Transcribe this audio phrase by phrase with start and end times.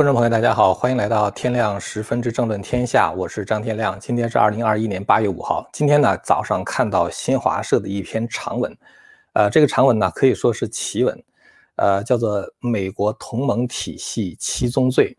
[0.00, 4.00] 观众朋友，大家好，欢迎来到天亮十分之政论天下，我是张天亮。
[4.00, 5.68] 今天是二零二一年八月五号。
[5.74, 8.74] 今天呢，早上看到新华社的一篇长文，
[9.34, 11.22] 呃，这个长文呢可以说是奇文，
[11.76, 15.14] 呃，叫做《美国同盟体系七宗罪》。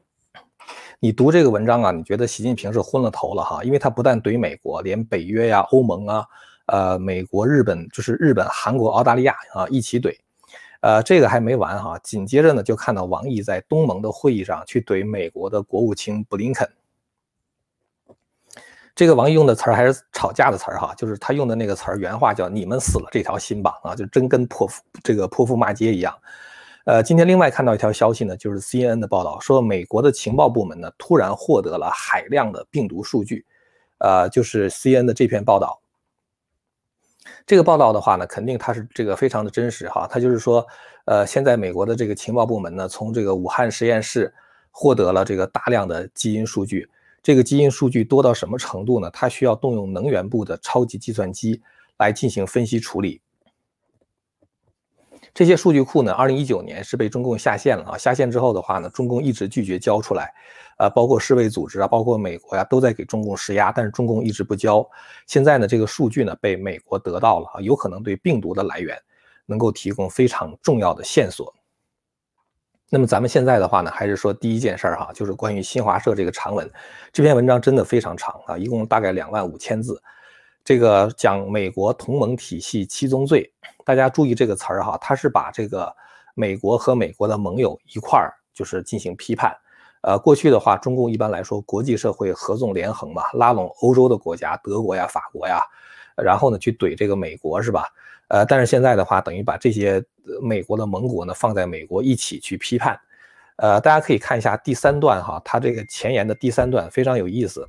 [0.99, 3.63] 你读这个文章啊，你觉得习近平是昏了头了哈？
[3.63, 6.25] 因为他不但怼美国，连北约呀、欧盟啊、
[6.65, 10.17] 呃，美国、日本，就是日本、韩国、澳大利亚啊一起怼。
[10.81, 16.69] 呃，这个还没完哈，紧接着呢，就看到王毅在东盟的会议上去怼美国的国务卿布林肯。
[18.93, 26.13] 这个王毅用的词儿还是吵架的词儿哈，就是他用的那个词儿原话叫“你们死了这条心吧”啊，就真跟泼妇这个泼妇骂街一样。
[26.85, 33.45] 呃，今天另外看到一条消息呢，就是 CNN 的报道说，美国的情报部门呢突然获得了海量的病毒数据，
[33.99, 35.80] 呃，就是 CNN 的这篇报道。
[37.45, 40.07] 这个报道的话呢，肯定它是这个非常的真实哈。
[40.09, 40.65] 它就是说，
[41.05, 44.33] 呃，现在美国的这个情报部门呢，从这个武汉实验室
[44.71, 46.89] 获得了这个大量的基因数据。
[47.23, 49.09] 这个基因数据多到什么程度呢？
[49.11, 51.61] 它需要动用能源部的超级计算机
[51.97, 53.21] 来进行分析处理。
[55.33, 57.97] 这些数据库呢，二零一九年是被中共下线了啊。
[57.97, 60.33] 下线之后的话呢，中共一直拒绝交出来。
[60.77, 64.85] 呃，包括世卫组织啊，包括美国呀，都在给中共施压，但是中共一直不交。
[65.27, 68.97] 现在呢，这个数据呢被美国得到了啊，有可能对病毒的来源
[69.45, 71.53] 能够提供非常重要的线索。
[72.89, 76.69] 那么咱们现在的话呢，还是说第一件事儿哈，就是关于新华社这个长文，
[77.13, 80.01] 这篇文章真的非常长啊，一共大概两万五千字。
[80.63, 83.51] 这个讲美国同盟体系七宗罪，
[83.83, 85.93] 大家注意这个词儿哈，它是把这个
[86.35, 89.55] 美国和美国的盟友一块儿就是进行批判。
[90.01, 95.61] 呃，过去的话，中共一般来说，国际社会合纵连横嘛，拉拢欧洲的国家，德国呀、法国呀，
[96.15, 97.85] 然后呢去怼这个美国是吧？
[98.27, 100.03] 呃，但是现在的话，等于把这些
[100.41, 102.99] 美国的盟国呢放在美国一起去批判。
[103.57, 107.67] 呃，大家可以看一下第三段哈，他这个前言的第三段非常有意思。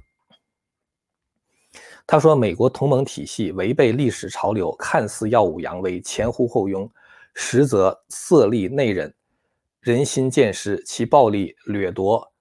[2.06, 6.90] 他说，美国同盟体系违背历史潮流，看似耀武扬威、前呼后拥，
[7.34, 9.12] 实则色厉内荏。
[9.80, 12.32] 人心渐失，其暴力掠夺、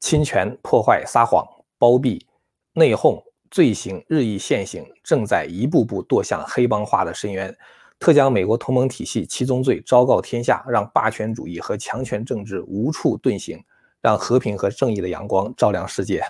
[0.00, 1.44] 侵权、破坏、撒谎、
[1.78, 2.26] 包庇、
[2.74, 7.56] 内讧罪行日益现形，正在一步步堕向黑帮化的深渊。
[7.98, 13.64] 特将美国同盟体系七宗罪昭告天下，让霸权主义和强权政治无处遁形，
[14.02, 16.22] 让和平和正义的阳光照亮世界。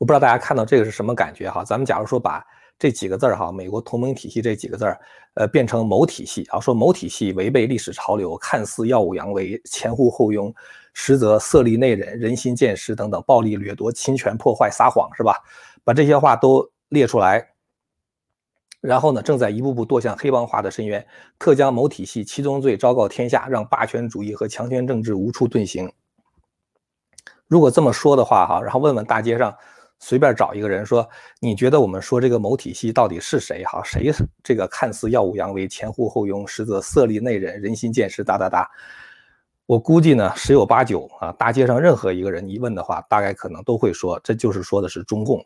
[0.00, 1.62] 我不知道大家看到这个是什么感觉哈？
[1.62, 2.42] 咱们假如说把。
[2.78, 4.98] 这几个字儿哈，美国同盟体系这几个字儿，
[5.34, 10.50] 呃，变成某体系啊，说某体系违背历史潮流，看似耀武扬威、前呼后拥，
[10.94, 15.34] 实则色厉内荏、人心渐失等等，暴力掠夺、侵权破坏、撒谎，是吧？
[15.84, 17.50] 把这些话都列出来，
[18.80, 21.06] 然后呢，正在一步步堕向黑帮化的深渊，
[21.38, 25.92] 特将某体系七宗罪昭告天下，让霸权主义和强权政治无处遁形。
[27.46, 29.54] 如果这么说的话哈，然后问问大街上。
[30.00, 31.08] 随便找一个人说，
[31.40, 33.62] 你觉得我们说这个某体系到底是谁？
[33.64, 34.10] 哈，谁
[34.42, 38.24] 这个看似耀武扬威、前呼后拥，实则色厉内荏、人心渐失？
[38.24, 38.68] 哒哒哒。
[39.66, 45.44] 我估计呢，十有八九啊，大街上任何一个人一问的话，大概可能都会说，这就是说的是中共。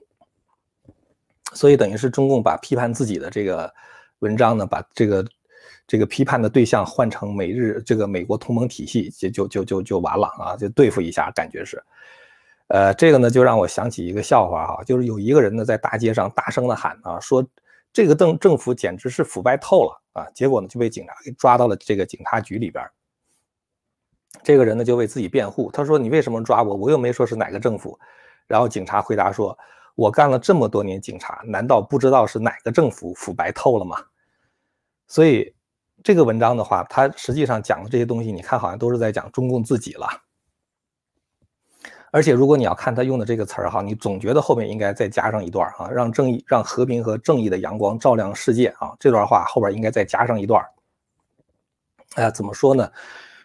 [1.53, 3.71] 所以等于是中共把批判自己的这个
[4.21, 5.27] 文章呢，把这个
[5.87, 11.83] 这个批判的对象换成美日这个美国同盟体系，就就就就就完了啊，就对付一下，感觉是。
[12.69, 17.45] 呃，这个呢，就让我想起一个笑话哈，就是有一个人呢在大街上大声的喊啊，说
[17.93, 22.85] 这个政政府简直是腐败透了啊，结果呢就被警察给抓到了这个警察局里边。
[24.43, 26.75] 这个人呢就为自己辩护，他说你为什么抓我？
[26.75, 27.99] 我又没说是哪个政府。
[28.47, 29.57] 然后警察回答说，
[29.95, 33.97] 我干了这么多年警察，难道不知道是哪个政府腐败透了吗？
[35.07, 35.55] 所以
[36.03, 40.07] 这个文章的话，它实际上讲的这些东西，你看好像都是在讲中共自己了。
[42.15, 48.95] 而且，如果你要看他用的这个词儿哈，你总觉得后面应该再加上一段啊，让正义、让和平和正义的阳光照亮世界啊。
[49.01, 50.65] 这段话后边应该再加上一段。
[52.15, 52.89] 哎，怎么说呢？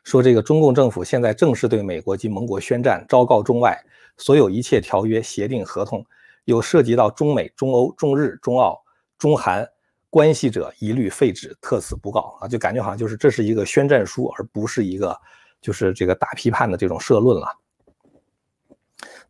[0.04, 3.76] 说这个中共政府现在正式对美国及盟国宣战，昭告中外，
[4.18, 6.06] 所有一切条约、协定、合同，
[6.46, 8.80] 有涉及到中美、中欧、中日、中澳、
[9.18, 9.68] 中韩
[10.12, 12.48] 关系者，一律废止，特此不告啊！
[12.48, 15.20] 就感觉好像就是这是一个宣战书，而不是一个
[15.60, 17.48] 就是这个大批判的这种社论了。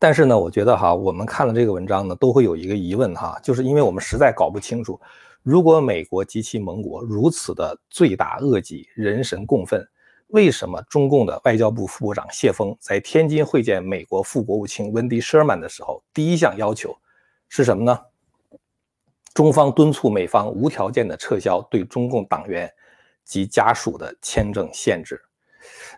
[0.02, 5.00] 但是呢，我觉得哈，我们看了这个文章呢，都会有一个疑问哈，就是因为我们实在搞不清楚，
[5.44, 9.86] 如果美国及其盟国如此的罪大恶极、人神共愤，
[10.28, 16.96] 为什么中共的外交部副部长谢峰在天津会见美国副国务卿温迪·舍曼的时候，第一项要求
[17.50, 18.00] 是什么呢？
[19.34, 22.72] 中方敦促美方无条件的撤销对中共党员
[23.26, 25.22] 及家属的签证限制。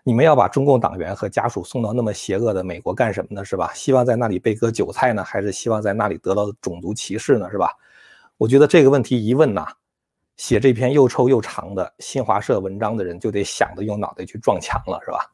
[0.04, 3.44] 你们要把中共党员和家属送到那么邪恶的美国干什么呢？
[3.44, 3.72] 是吧？
[3.74, 7.50] 希望在那里被割韭菜呢，还是希望在那里得到种族歧视呢？
[7.50, 7.70] 是吧？
[8.36, 9.66] 我觉得这个问题一问呐，
[10.36, 15.30] 写这篇又臭又长的新华社文章的人就得想着用脑袋去撞墙了，是吧？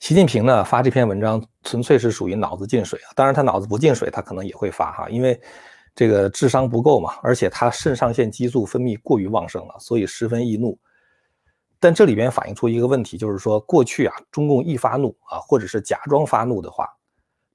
[0.00, 5.40] 习近平呢发这篇文章纯粹是属于脑子进水啊，当然他脑子不进水，他可能也会发哈，因为
[5.94, 10.76] 这个智商不够嘛，而且他肾上腺激素分泌过于旺盛了，所以十分易怒。
[11.82, 16.88] 但这里边反映出一个问题，就是说过去啊，中共一发怒啊，或者是假装发怒的话，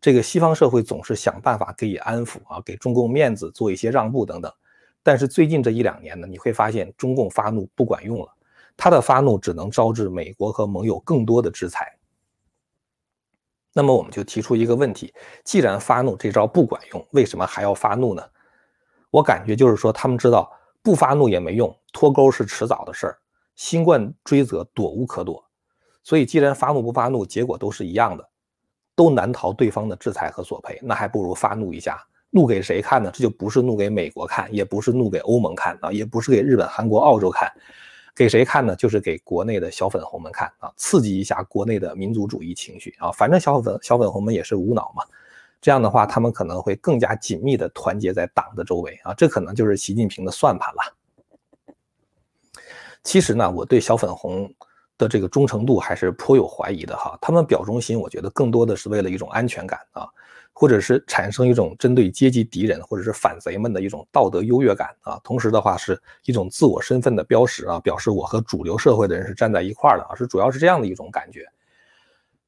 [0.01, 4.51] 这个西方社会总是想办法给予安抚啊，给中共面子，做一些让步等等。
[5.01, 8.27] 但是最近这一两年呢，你会发现中共发怒不管用了，
[8.75, 11.97] 他的发怒只能招致美国和盟友更多的制裁。
[13.71, 15.13] 那么我们就提出一个问题：
[15.45, 18.21] 既然发怒这招不管用，为什么还要发怒呢？
[19.09, 20.51] 我感觉就是说，他们知道
[20.83, 23.17] 不发怒也没用，脱钩是迟早的事儿。
[23.57, 25.43] 新冠追责躲无可躲，
[26.03, 28.29] 所以既然发怒不发怒，结果都是一样的，
[28.95, 32.01] 都难逃对方的制裁和索赔，那还不如发怒一下。
[32.29, 33.09] 怒给谁看呢？
[33.11, 37.51] 这就不是怒给美国看，也不是怒给欧盟看啊，也不是给日本、韩国、澳洲看，
[38.13, 38.75] 给谁看呢？
[38.75, 43.11] 就是给国内的小粉红们看啊，刺激一下国内的民族主义情绪啊。
[43.11, 45.03] 反正小粉小粉红们也是无脑嘛，
[45.61, 49.13] 这样的话，他们可能会更加紧密的团结在党的周围啊。
[49.13, 50.96] 这可能就是习近平的算盘了。
[53.03, 54.53] 其实呢，我对小粉红
[54.97, 57.17] 的这个忠诚度还是颇有怀疑的哈。
[57.21, 60.07] 他们表忠心，我觉得更多的是为了一种安全感啊，
[60.51, 65.19] 或者是产生一种针对阶级敌人或者是反贼们的一种道德优越感啊。
[65.23, 71.45] 同时的话，是一种自我身份的标识啊，表示我和主流社会的人是站在一块儿的啊，是主要是这样的一种感觉。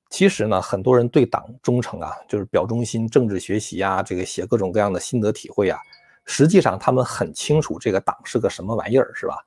[0.09, 5.77] 其实呢，很多人对党忠诚啊，就是表忠心、政治学习啊，这个写各种各样的心得体会啊，
[6.25, 9.45] 实际上他们很清楚这个党是个什么玩意儿，是吧？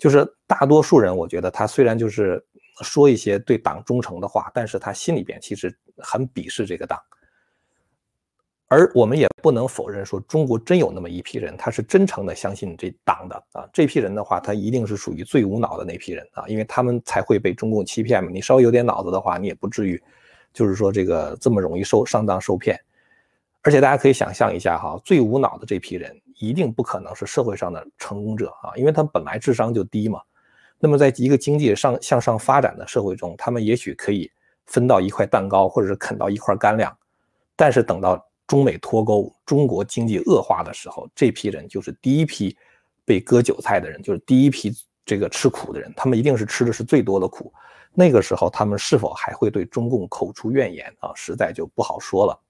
[0.00, 2.42] 就是大多数人，我觉得他虽然就是
[2.80, 6.98] 说一些对党忠诚的话，但是他心里边其实很鄙视这个党。
[8.66, 13.68] 而我们也不能否认说，中国真有那么一批人，他是真诚的相信这党的啊。
[13.72, 18.30] 这批人的话，他一定是属于最无脑的那批人啊，因为他们才会被中共欺骗嘛。
[18.32, 20.02] 你稍微有点脑子的话，你也不至于，
[20.54, 22.80] 就是说这个这么容易受上当受骗。
[23.62, 26.18] 而且大家可以想象一下哈，最无脑的这批人。
[26.40, 30.20] 一定不可能是社会上的成功者啊，因为他们本来智商就低嘛。
[30.78, 34.30] 那么在一个经济上向上发展的社会中，他们也许可以
[34.64, 36.96] 分到一块蛋糕，或者是啃到一块干粮。
[37.54, 42.56] 但是等到中美脱钩，中国经济恶化的时候，这批人就是第一批
[43.04, 44.72] 被割韭菜的人，就是第一批
[45.04, 45.92] 这个吃苦的人。
[45.94, 47.52] 他们一定是吃的是最多的苦。
[47.92, 51.12] 那个时候，他们是否还会对中共口出怨言啊？
[51.14, 52.40] 实在就不好说了。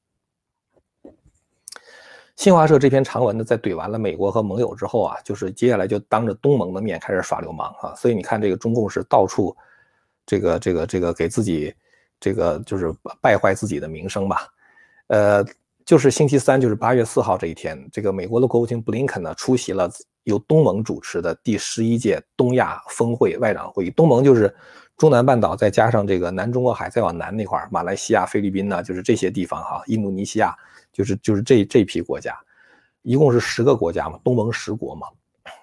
[2.41, 7.95] 新华社这篇长文呢，在怼完了美国和盟友之后啊，就是接下来就当着东盟的面开始耍流氓啊。
[7.95, 9.55] 所以你看，这个中共是到处
[10.25, 11.71] 这个这个这个给自己
[12.19, 14.49] 这个就是败坏自己的名声吧。
[15.09, 15.45] 呃，
[15.85, 19.91] 就是星期三，就是八月四号这一天，这个美国的国务卿布林肯呢出席了
[20.23, 23.91] 由东盟主持的第十一届东亚峰会外长会议。
[23.91, 24.51] 东盟就是
[24.97, 30.57] 中南半岛再加上这个南中国海再往南那块马来西亚、菲律宾呢，就是这些地方哈，印度尼西亚。
[30.93, 32.39] 就是就是这这批国家，
[33.03, 35.07] 一共是十个国家嘛，东盟十国嘛。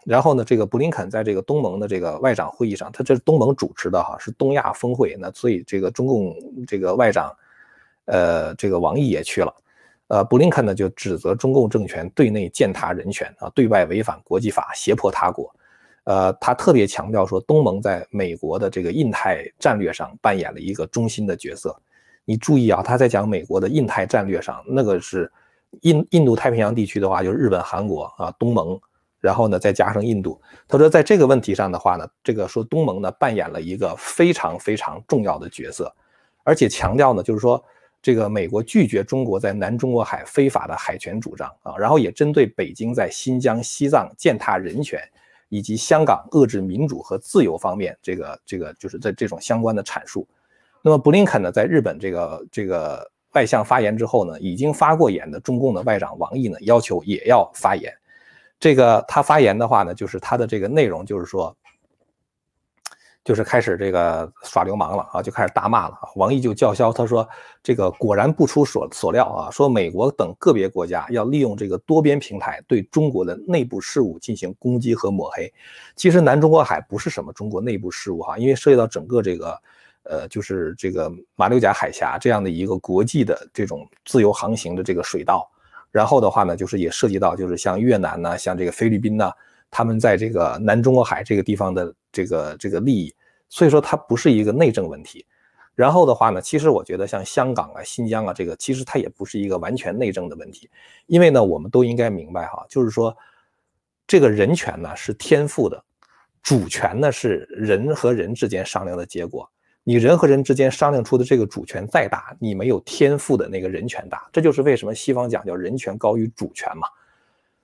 [0.06, 6.35] 然后呢，这个布林肯在这个东盟的这个外长会议上，他这东盟主持的哈是东亚峰会，那所以这个中共
[6.65, 7.33] 这个外长，
[8.05, 9.53] 呃，这个王毅也去了。
[10.07, 15.53] 呃，布林肯呢就指责中共政权对内践踏人权啊，对外违反国际法，胁迫他国。
[16.05, 21.77] 呃，他特别强调说，东盟在美国的这个印太战略上扮演了一个中心的角色。
[22.29, 25.31] 你注意啊，他在讲美国的印太战略上，那个是
[25.84, 28.77] 印印度太平洋地区的话，就是日本、韩国啊，东盟，
[29.22, 30.38] 然后呢再加上印度。
[30.67, 35.89] 他说在这个问题上的话呢，这个说东盟呢扮演了一个非常非常重要的角色，
[36.43, 37.63] 而且强调呢就是说
[38.01, 45.01] 这个美国拒绝中国在南中国海非法的海权主张啊，然后也针对北京在新疆、西藏践踏人权
[45.48, 50.27] 以及香港遏制民主和自由方面，这个这个就是在这种相关的阐述。
[50.88, 57.94] 那么布林肯呢，在日本这个这个外相发言之后呢，已经发过言的中共的外长王毅呢，要求也要发言。
[58.58, 61.53] 这个他发言的话呢，就是他的这个内容就是说，
[63.22, 66.00] 就是开始这个耍流氓了啊，就开始大骂了。
[66.15, 67.27] 王毅就叫嚣，他说
[67.62, 75.53] 这个果然不出所所料啊，说美国等个别国家要利用这个多边平台对中国的内部事务进行攻击和抹黑。
[75.98, 79.62] 其实南中国海不是什么中国内部事务哈，因为涉及到整个这个。
[80.10, 85.50] 呃，就是这个马六甲海峡这样的一个国际的这种自由航行的这个水道，
[85.92, 89.32] 然后的话呢，就是也涉及到就是像越南呢，像这个菲律宾呢，
[89.70, 93.14] 他们在这个南中国海这个地方的这个这个利益，
[93.50, 95.26] 所以说它不是一个内政问题。
[95.76, 100.68] 然后的话呢，其实我觉得像香港啊、新疆啊，这个其实它也不是一个完全内政的问题，
[101.06, 103.16] 因为呢，我们都应该明白哈，就是说，
[104.08, 105.84] 这个人权呢是天赋的，
[106.42, 109.48] 主权呢是人和人之间商量的结果。
[109.88, 114.27] 你人和人之间商量出的这个主权再大，你没有天赋的那个人权大。
[114.34, 116.89] 这就是为什么西方讲叫人权高于主权嘛。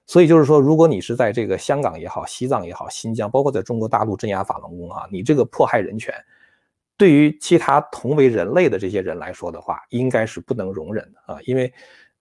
[0.06, 6.16] 所以就是说，如果你是在这个香港也好、西藏也好、新疆，包括在中国大陆镇压法轮功啊，你这个迫害人权。
[6.96, 11.40] 对于其他同为人类的这些人来说的话，应该是不能容忍的啊！
[11.44, 11.74] 因为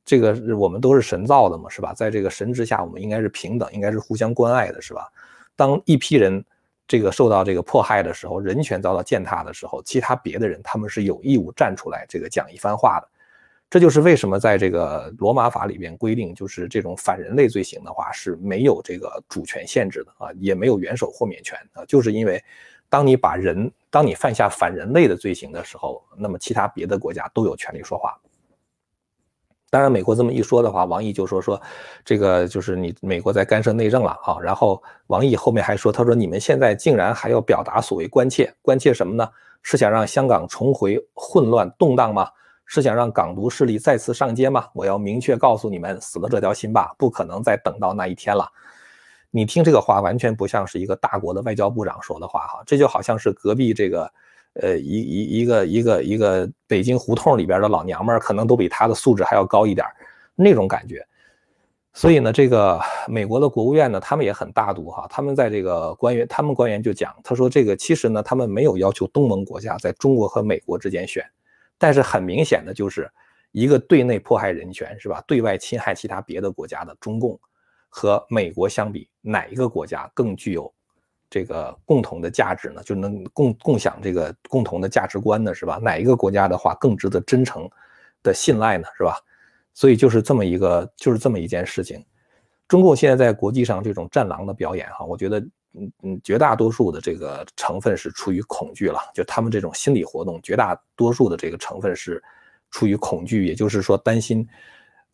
[0.04, 1.94] 这个我们都是神造的嘛，是吧？
[1.94, 5.06] 在这个神之下，我们应该是平等，应该是互相关爱的，是吧？
[5.54, 6.44] 当一批人
[6.86, 13.08] 这个受到这个迫害的时候，人权遭到践踏的时候，其他别的人他们是有义务站出来这个讲一番话的。
[13.70, 22.42] 这就是为什么在这个罗马法里边规定，就是这种反人类罪行的话是没有这个主权限制的啊，也没有元首豁免权啊，就是因为。
[22.92, 28.20] 当你把人，当你犯下反人类的罪行的时候，那么其他别的国家都有权利说话。
[29.72, 31.58] 当然，美国这么一说的话，王毅就说说，
[32.04, 34.36] 这个就是你美国在干涉内政了啊。
[34.42, 39.26] 然后王毅后面还说，他说你们现在竟然还要表达所谓关切，关切什么呢？
[39.62, 42.28] 是想让香港重回混乱动荡吗？
[42.66, 44.66] 是想让港独势力再次上街吗？
[44.74, 48.46] 我要明确告诉你们，死了这条心吧，不可能再等到那一天了。
[49.30, 54.12] 你听这个话，完全不像是一个大国的外交部长说的话哈，这就好像是隔壁这个，
[54.54, 59.86] 呃，一一一个一个一个北京胡同里边的老娘们儿，可能都比他的素质还要高一点
[60.34, 61.06] 那种感觉。
[61.94, 71.24] 所以呢，这个美国的国务院呢，他们也很大度哈，他们在这个官员，他们官员就讲，他说这个其实呢，他们没有要求东盟国家在中国和美国之间选，
[71.78, 73.10] 但是很明显的就是
[73.50, 77.38] 一个对内迫害人权是吧，对外侵害其他别的国家的中共。
[77.94, 80.72] 和美国相比，哪一个国家更具有
[81.32, 82.82] 这个共同的价值呢？
[82.84, 85.54] 就能共共享这个共同的价值观呢？
[85.54, 85.80] 是吧？
[85.82, 87.66] 哪一个国家的话更值得真诚
[88.22, 88.86] 的信赖呢？
[88.98, 89.16] 是吧？
[89.72, 92.04] 所以就是这么一个，就是这么一件事情。
[92.68, 95.40] 中共现在在国际上这种战狼的表演，哈，我觉得，
[95.72, 102.22] 嗯嗯，绝大多数的这个成分是出于恐惧了，就他们这种心理活动，绝大多数的这个成分是
[102.70, 104.46] 出于恐惧，也就是说担心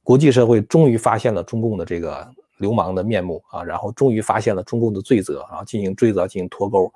[0.03, 2.29] 国际社会终于发现了中共的这个。
[2.59, 6.93] 流氓的面目啊，然后终于发现了中共的罪责，然后进行追责，进行脱钩，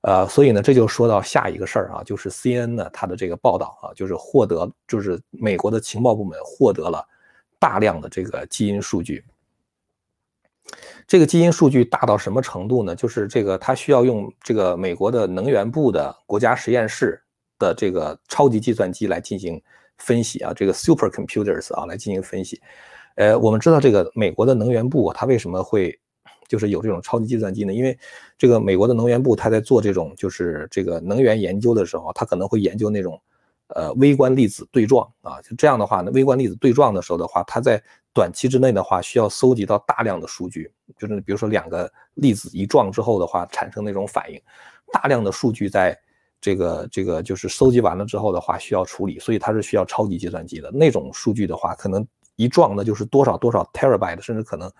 [0.00, 7.06] 呃，所以呢，这就说到下一个事儿啊，就是 C N 呢，它的这个报道啊，就是获得，就是美国的情报部门获得了
[7.58, 9.24] 大量的这个基因数据。
[11.06, 12.96] 这个基因数据大到什么程度呢？
[12.96, 17.22] 就是这个它需要用这个美国的能源部的国家实验室
[17.58, 19.60] 的这个超级计算机来进行
[19.98, 22.60] 分析啊，这个 super computers 啊来进行分析。
[23.16, 25.96] 呃，我们知道这个美国的能源部，它为什么会
[26.48, 27.72] 就是有这种超级计算机呢？
[27.72, 27.96] 因为
[28.36, 33.20] 这个美国的能源部，它在做这种就是这个能源研究的时候，它可能会研究那种
[33.68, 37.80] 呃微观粒子对撞啊，就这样的话呢，微观粒子对撞的时候的话，它在
[38.12, 44.40] 短期之内的话需要搜集到大量的数据，就是比如说两个粒子一撞之后的话产生那种反应，
[44.92, 45.96] 大量的数据在
[46.40, 52.04] 这个这个就是搜集完了之后的话需要处理，所以它是需要超级计算机的那种数据的话可能。
[52.36, 54.70] 一撞呢，就是多少多少 terabyte，甚至可能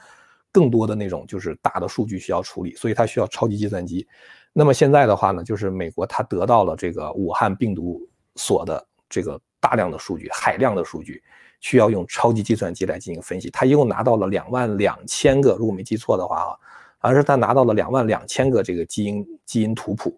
[0.53, 4.07] 更多的那种，就是大的数据需要处理，所以它需要超级计算机。
[4.53, 8.01] 那么现在的话呢，就是美国它得到了这个武汉病毒
[8.37, 11.23] 所的这个大量的数据，海量的数据，
[11.61, 13.51] 需要用超级计算机来进行分析。
[13.51, 16.59] 它一共拿到了两万两千个，如果没记错的话啊，
[17.01, 20.17] 而是他拿到了两万两千个这个基因基因图谱。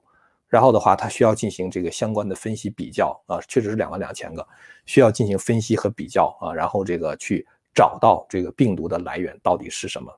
[0.57, 4.49] 然后的话，它需要进行这个相关的分析比较啊，确实是两万两千个，
[4.87, 10.11] 需要进行分析和比较啊，然后这个去找到这个病毒的来源到底是什么。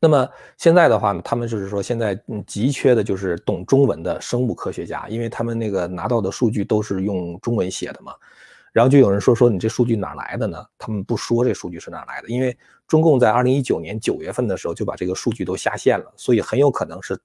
[0.00, 8.12] 那么现在的话呢，他们就是说现在急缺的就是懂中文的生物科学家，因为他们那个拿到的数据都是用中文写的嘛。
[8.72, 10.66] 然后就有人说说你这数据哪来的呢？
[10.78, 17.16] 他们不说这数据是哪来的，因为中共在二零一九年九月份的时候就把这个数据都下线了，所以很有可能是。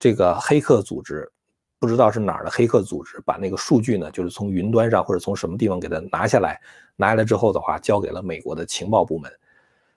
[0.00, 1.30] 这个黑客组织
[1.78, 6.60] 不知道是哪儿的黑客组织，把那个数据呢，就是从云端上或者从什么地方给它拿下来，
[6.96, 9.30] 拿下来之后的话，交给了美国的情报部门。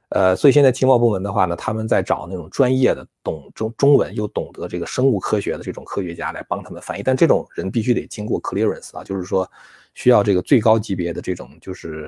[0.10, 9.50] 呃，所以现在情报部门的话呢，他们在找那种专业的懂中中文又懂得这个生物科学的这种科学家来帮他们翻译，但这种人必须得经过 clearance 啊，就是说
[9.96, 12.08] 需要这个最高级别的这种，就是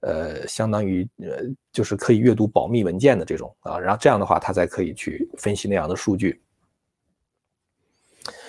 [0.00, 6.38] 呃，相当于呃，就是可以阅读保密文件的这种啊，然后这样的话，他才可以去分析那样的数据。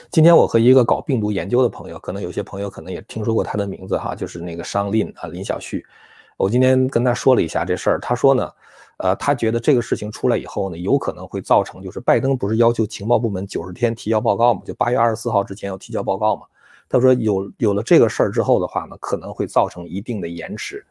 [0.10, 5.86] 今天我和一个搞病毒研究的朋友，可能有些朋友可能也听说过他的名字哈，就是那个商林啊林小旭。
[6.38, 8.50] 我今天跟他说了一下这事儿，他说呢，
[8.98, 16.44] 呃，他觉得这个事情出来以后呢，有可能会造成，就是拜登不是要求情报部门九十天提交报告嘛，就八月二十四号之前要提交报告嘛。
[16.88, 20.86] 他说有有了这个事儿之后的话呢，可能会造成一定的延迟。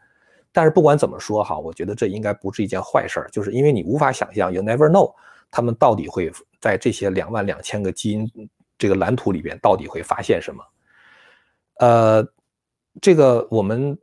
[0.53, 5.11] 但是不管怎么说哈，我觉得这应该不是一件坏事儿，就是因为你无法想象，you never know，
[5.51, 6.31] 他们到底会
[6.61, 8.31] 在这些两万两千个基因
[8.79, 10.65] 这个蓝图里边到底会发现什么。
[11.79, 12.27] 呃，
[13.01, 13.99] 这个我们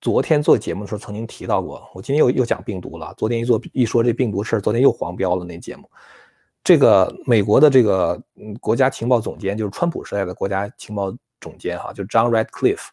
[0.00, 3.12] 昨天做节目的时候曾经提到过，我今天又又讲病毒了。
[3.16, 5.90] 昨天一做一说这病毒事儿，昨天又黄标了那节目。
[6.62, 8.20] 这个美国的这个
[8.60, 12.88] 国家情报总监，就是川普时代的国家情报总监哈，就 John Radcliffe。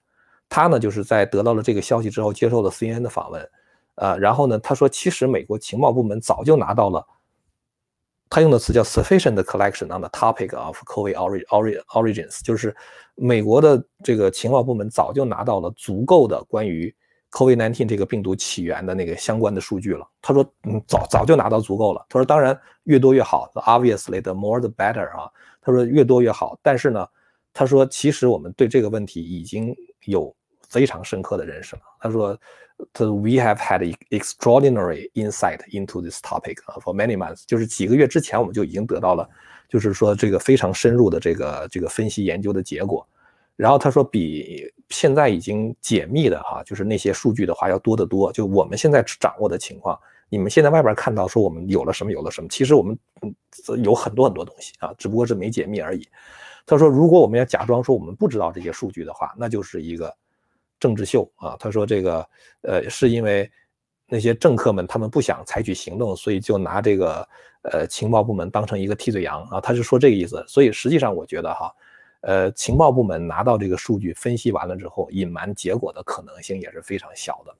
[0.48, 3.50] 他呢，就是在得到了这个消息之后，接受了 CNN 的访问，
[3.96, 7.04] 呃，然后呢，他说，其实美国情报部门早就拿到了，
[8.34, 11.13] 他用的词叫 sufficient collection on the topic of COVID
[11.86, 12.75] origins，就是
[13.13, 16.92] 美国的这个情报部门早就拿到了足够的关于
[17.30, 20.04] COVID-19 这个病毒起源的那个相关的数据了。
[20.20, 22.04] 他说，嗯，早早就拿到足够了。
[22.10, 25.30] 他说，当然越多越好，obviously the more the better 啊。
[25.62, 27.08] 他说越多越好，但是呢，
[27.54, 29.75] 他说其实我们对这个问题已经
[30.06, 30.36] 有。
[30.74, 31.82] 非常深刻的认识了。
[32.01, 32.36] 他说
[32.98, 37.44] ：“We have had extraordinary insight into this topic for many months。
[37.46, 39.30] 就是几个月之前，我们就已经得到了，
[39.70, 43.08] 就是说这个非常深入的这个这个分析研究的结果。
[43.56, 48.32] 然后他说，比现在已经解密的哈，就是那些数据的话要多得多。
[48.34, 52.98] 就我们现在掌握的情况，你们现在外边看到说我们有了什么，有了什么，其实我们
[53.84, 56.08] 有很多很多东西啊，只不过是没解密而已。
[56.65, 60.12] 他说，如果我们要假装说我们不知道这些数据的话，那就是一个。”
[60.84, 62.30] 政治秀啊，他说这个，
[62.63, 63.50] 呃，是因为
[64.06, 67.25] 那些政客们他们不想采取行动，所以就拿这个
[67.62, 70.44] 呃情报部门当成一个替罪羊啊，他是说这个意思。
[70.46, 71.74] 所以实际上我觉得哈，
[72.20, 77.56] 呃，情报部门拿到这个数据分析完了之后，隐瞒结果的可能性也是非常小的。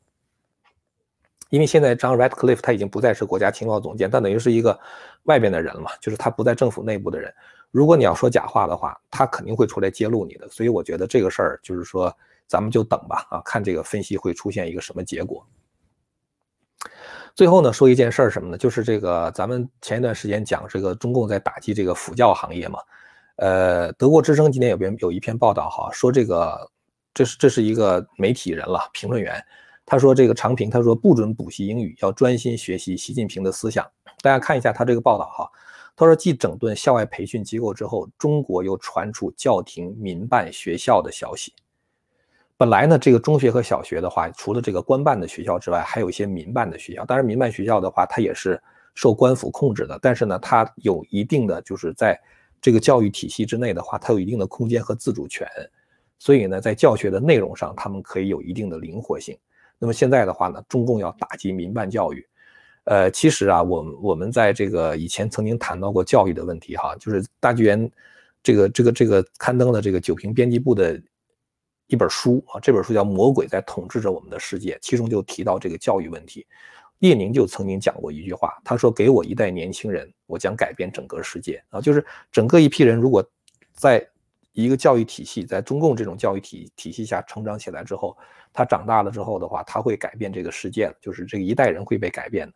[1.50, 4.78] 因为现在张 Radcliffe 他已经不再是国家情报总监，他等于是一个
[5.24, 7.34] 外边的人了嘛，就是他不在政府内部的人。
[7.72, 10.50] 如果你要说假话的话，他肯定会出来揭露你的。
[10.50, 12.14] 所以我觉得这个事儿就是说。
[12.48, 15.46] 咱们就等吧，啊，看这个分析会出现一个什么结果。
[17.36, 18.58] 最后呢，说一件事儿什么呢？
[18.58, 22.80] 就是这个咱们前一段时间讲这个中共在打击这个辅教行业嘛，
[23.38, 26.70] 呃，德国之声今天有篇有一篇报道哈，说这个
[27.12, 29.44] 这是这是一个媒体人了，评论员，
[29.84, 33.84] 他说这个长平他说不准补习英语，要专心学习习近平的思想。
[34.22, 35.50] 大家看一下他这个报道哈，
[35.96, 41.52] 他说继整顿校外培训机构之后，中国又传出叫停民办学校的消息。
[42.64, 47.04] 本来呢，这个中学和小学的话，除了这个官办的学校之外，还有一些民办的学校。
[47.04, 48.58] 当然，民办学校的话，它也是
[48.96, 52.18] 受官府控制的，但是呢，它有一定的就是在
[52.62, 55.46] 这个教育体系之内的话，它有一定的空间和自主权。
[56.20, 59.38] 所以呢，在教学的内容上，他们可以有一定的灵活性。
[59.78, 62.26] 那么现在的话呢，中共要打击民办教育，
[62.86, 67.92] 呃，其实啊，我我们在这个以前曾经谈到过教育的问题哈，就是大剧院
[68.42, 70.98] 这个这个这个刊登的这个九平编辑部的。
[71.88, 76.46] 一本书啊，这本书叫《魔鬼在统治着我们的世界》，其中就提到这个教育问题。
[77.00, 83.22] 列宁就曾经讲过一句话，他说：“给我一代年轻人，我将改变整个世界。”啊，就是整个一批人，如果
[83.74, 84.08] 在
[84.54, 88.16] 一个教育体系，在中共这种教育体体系下成长起来之后，
[88.54, 92.54] 他长大了之后的话，他会改变这个世界就是这一代人会被改变的。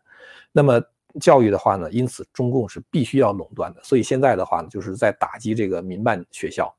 [0.50, 0.80] 那么
[1.20, 3.82] 教育的话呢，因此中共是必须要垄断的。
[3.84, 6.74] 所以现在的话呢，就是在打击这个民办学校。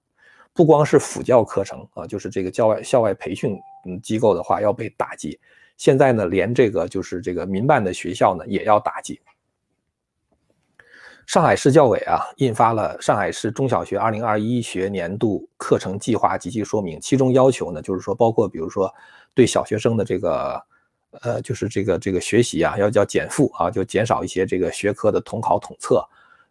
[0.53, 5.39] 不光是辅教课程啊，就是这个校外校外培训嗯机构的话要被打击。
[5.77, 9.19] 现在呢，连这个就是这个民办的学校呢也要打击。
[11.25, 18.93] 上海市教委啊印发了上海市中小学二零二一学年度课程计划及其说明，其中要求呢就是说，包括比如说
[19.33, 20.61] 对小学生的这个
[21.21, 26.03] 呃就是这个这个学习啊要叫减负啊，就减少一些这个学科的统考统测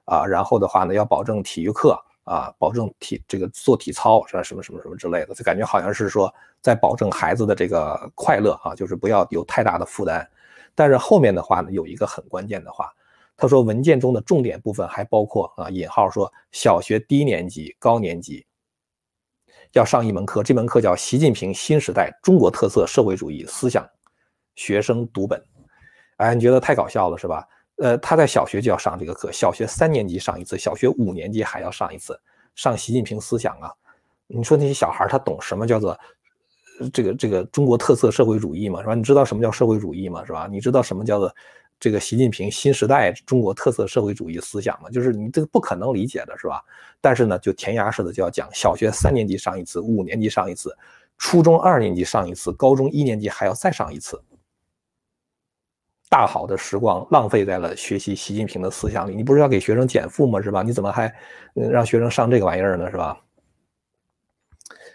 [0.04, 2.00] 啊，然后的话呢要保证体育课。
[2.28, 4.42] 啊，保证体这个做体操是吧？
[4.42, 10.28] 什么什么什么之类的，就感觉好像是说在保证孩子的这个快乐啊，就是不要有太大的负担。
[10.74, 12.92] 但是后面的话呢，有一个很关键的话，
[13.36, 18.46] 他说文件中的重点部分还包括啊，引号说小学低年级、高年级
[19.72, 23.88] 要上一门课，这门课叫《习近平新时代中国特色社会主义思想
[24.54, 25.38] 学生读本》。
[26.18, 27.46] 哎，你觉得太搞笑了是吧？
[27.78, 32.18] 呃，他在小学就要上这个课，小学三年级上一次，小学五年级还要上一次，
[32.54, 33.72] 上习近平思想啊。
[34.26, 35.98] 你说那些小孩他懂什么叫做
[36.92, 38.80] 这个这个中国特色社会主义吗？
[38.80, 38.94] 是吧？
[38.94, 40.24] 你知道什么叫社会主义吗？
[40.24, 40.48] 是吧？
[40.50, 41.34] 你知道什么叫做
[41.80, 44.90] 这个习近平新时代中国特色社会主义思想吗？
[44.90, 46.62] 就是你这个不可能理解的是吧？
[47.00, 50.76] 但是呢，就填鸭式的就要讲，小学三年级上一次，五年级上一次，
[51.16, 54.20] 初中二年级上一次，高中一年级还要再上一次。
[56.10, 59.14] 大好的时光浪费在了学习习近平的思想里。
[59.14, 60.40] 你不是要给学生减负吗？
[60.40, 60.62] 是吧？
[60.62, 61.14] 你怎么还
[61.54, 62.90] 让学生上这个玩意儿呢？
[62.90, 63.18] 是吧？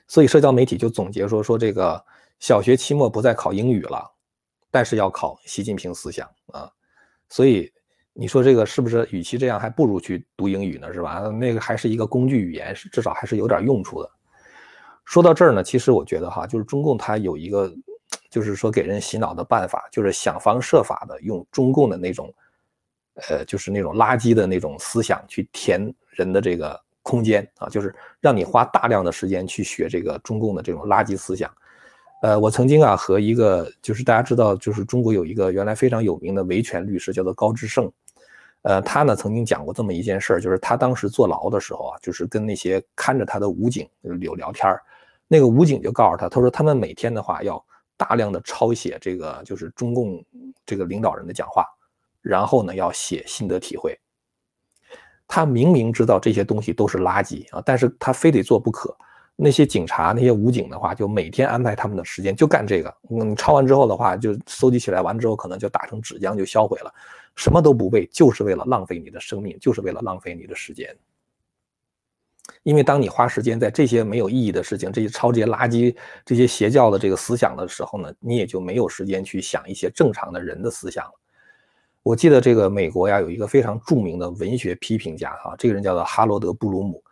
[0.08, 2.04] 所以社交媒体就总结说说这个
[2.40, 4.04] 小学期末不再考英语了，
[4.72, 6.70] 但是要考习近平思想啊。
[7.30, 7.72] 所以
[8.14, 10.92] 你说这个是不是与其这样，还不如去读英语呢？
[10.92, 11.20] 是吧？
[11.30, 14.10] 那个还是一个工具语言，是至少还是有点用处的。
[15.06, 17.72] 说到这儿呢，其实我觉得哈，就是中共它有一个。
[18.34, 22.34] 就是说，给人洗脑的办法，就是想方设法的用中共的那种，
[23.30, 31.48] 呃，就是那种垃圾的那种思想去填人的这个空间啊，就是让你花大量的时间去学这个中共的这种垃圾思想。
[32.24, 37.88] 呃，我曾经啊和一个，就是大家知道，就是中国有一个原来非常有名的维权律师，叫做高志胜，
[38.64, 44.76] 呃，他呢曾经讲过这么一件事儿，就是他当时坐牢的时候啊，就是跟那些看着他的武警有聊天
[45.28, 47.64] 那个武警就告诉他，他说他们每天的话要。
[48.04, 50.22] 大量的抄写这个就是中共
[50.66, 51.66] 这个领导人的讲话，
[52.22, 53.98] 然后呢要写心得体会。
[55.26, 58.94] 他明明知道这些东西都是垃圾啊，但是他非得做不可。
[59.36, 62.94] 那些警察、那些武警的话，就每天安排他们的时间就干这个。
[63.10, 66.94] 嗯，抄完之后的话，就搜集起来，完之后可能就打成纸浆就销毁了，
[67.36, 70.96] 什么都不为，就是为了浪费你的生命，就是为了浪费你的时间。
[72.64, 75.96] 因为当你花时间在这些没有意义的事情、这些抄这些垃圾、
[76.26, 81.12] 这些邪教的这个思想的时候呢，你也就没有时间去想一些正常的人的思想了。
[82.02, 87.04] 我记得这个美国呀，有一个非常著名的文学批评家哈，这个人叫做哈罗德·布鲁姆。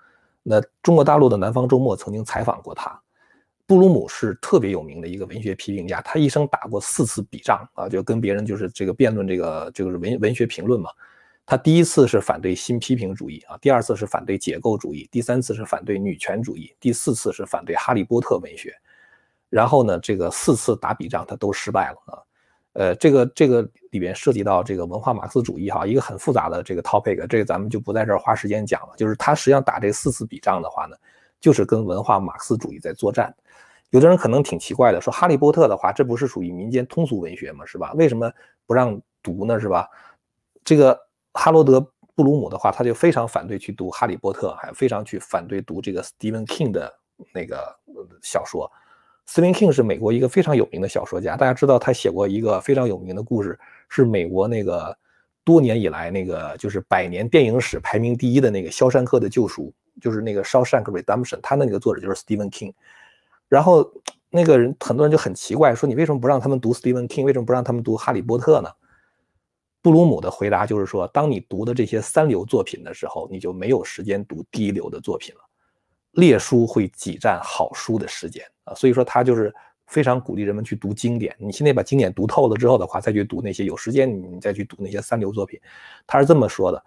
[0.43, 2.99] 那中国大陆的南方周末曾经采访过他。
[3.67, 10.89] 布鲁姆是特别有名的一个文学批评家，他一生打过四次笔仗啊，就跟别人就是这个辩论这个这个文文学评论嘛。
[11.45, 18.73] 他第一次是反对新批评主义啊，第二次是反对解构主义，第三次是反对女权主义，第四次是反对哈利波特文学。
[19.49, 22.23] 然后呢，这个四次打笔仗他都失败了啊。
[22.73, 28.93] 呃，这个这个里边涉及到这个文化马克思主义哈，一个很复杂的这个 topic，这个咱们就不在这儿花时间讲了。
[28.95, 30.95] 就是他实际上打这四次笔仗的话呢，
[31.41, 33.35] 就是跟文化马克思主义在作战。
[33.89, 37.65] 有的人可能挺奇怪的，说哈利波特的话，这不是属于民间通俗文学吗？
[37.65, 37.91] 是吧？
[37.95, 38.31] 为什么
[38.65, 39.59] 不让读呢？
[39.59, 39.89] 是吧？
[40.63, 40.97] 这个。
[41.33, 41.79] 哈罗德·
[42.15, 46.93] 布鲁姆的话，他就非常反对去读《哈利波特》，还非常去反对读这个 Stephen King 的
[47.33, 47.75] 那个
[48.21, 48.69] 小说。
[49.27, 54.95] Stephen King 是美国一个非常有名的小说家，大家知道他写过一个非常有名的故事，是美国那个
[55.45, 62.73] 多年以来那个就是百年电影史排名第一的那个《肖申克的救赎》，就是那个《Shawshank Redemption》，他的那个作者就是 Stephen King。
[63.47, 63.89] 然后
[64.29, 67.23] 那个人很多人就很奇怪，说你为什么不让他们读 Stephen King？
[67.23, 68.69] 为什么不让他们读《哈利波特》呢？
[69.81, 75.41] 布鲁姆的回答就是说，当你读的这些三流作品的时候，你就没有时间读第一流的作品了。
[76.11, 79.53] 劣书会挤占好书的时间啊，所以说他就是
[79.87, 81.35] 非常鼓励人们去读经典。
[81.39, 85.59] 你现在把经典读透了之后的话，再去读那些有时间你再去读那些三流作品，
[86.05, 86.83] 他是这么说的。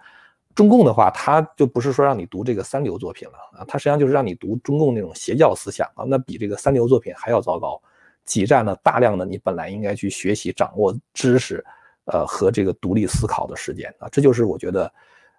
[0.55, 7.83] 中共的话，他就不是说让你读这个三流作品了啊，他实际上就是让你读中共那种邪教思想啊，那比这个三流作品还要糟糕，
[8.25, 11.65] 挤占了大量的你本来应该去学习掌握知识。
[12.07, 14.93] 呃，和这个独立思考的时间啊，这就是我觉得，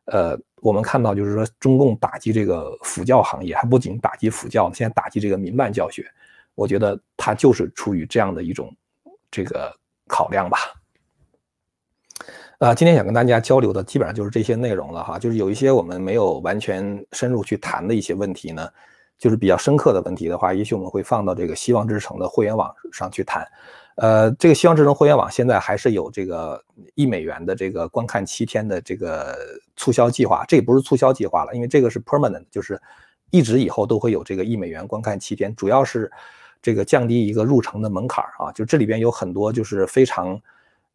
[0.06, 6.04] 呃，我们看到就是说，中共打击这个辅教行业，还不仅打击辅教，现在打击这个民办教学，
[6.56, 8.76] 我觉得它就是出于这样的一种
[9.30, 9.72] 这个
[10.08, 10.58] 考量吧。
[12.58, 18.68] 啊，今天想跟大家交流的基本上就是这些内容了哈，就是有一些我们没有完全深入去谈的一些问题呢，
[19.20, 23.46] 就是比较深刻的问题的话，也许我们会放到这个希望之城的会员网上去谈。
[23.96, 26.62] 呃，这个希望智能互联网现在还是有这个
[26.96, 29.38] 一美元的这个观看七天的这个
[29.78, 32.82] 促销计划，这也不是促销计划了，因为这个是 permanent，就是
[33.32, 36.12] 一直以后都会有这个一美元观看七天，主要是
[36.62, 40.38] 这个降低一个入城的门槛啊，就这里边有很多就是非常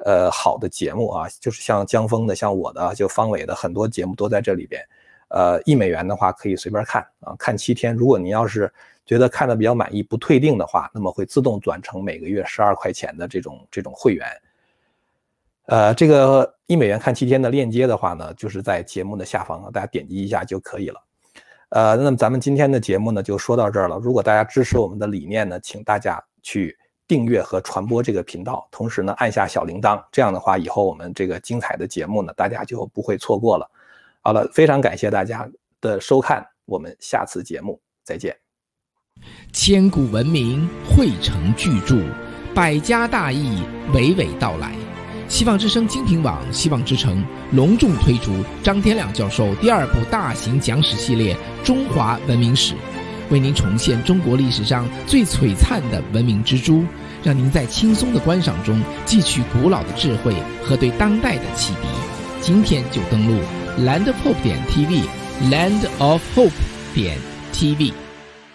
[0.05, 4.83] 呃好的节目啊，就是像江峰的、像我的、就方伟的很多节目都在这里边，
[5.31, 8.73] 呃，一美元的话可以随便看啊，看七天，如果你要是。
[9.07, 14.25] 觉得看的比较满意，不退订的话，那么会自动转成每个月十二块钱的这种这种会员。
[15.67, 21.03] 呃，这个一美元看七天的链接的话呢，就是在节目的下方，大家点击一下就可以了。
[21.71, 23.99] 呃，那么咱们今天的节目呢就说到这儿了。
[23.99, 33.69] 如果大家支持我们的理念呢，请大家去订阅和传播这个频道，同时呢按下小铃铛，这样的话以后我们这个精彩的节目呢，大家就不会错过了。
[34.23, 35.49] 好了，非常感谢大家
[35.81, 38.37] 的收看，我们下次节目再见。
[39.53, 41.97] 千古文明汇成巨著，
[42.55, 44.75] 百家大义娓娓道来。
[45.27, 52.75] 希望之声精品网、希望之城隆重推出张天亮教授第二部大型讲史系列《中华文明史》，
[53.31, 56.85] 为您重现中国历史上最璀璨的文明之珠，
[57.23, 61.89] 让您在轻松的观赏中汲取古老的智慧和对当代的启迪。
[62.43, 63.35] 今天就登录
[63.79, 66.51] landofhope 点 tv，land of hope
[66.95, 67.19] 点
[67.53, 68.00] tv。